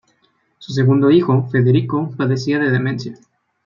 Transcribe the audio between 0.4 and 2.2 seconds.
Su segundo hijo, Federico,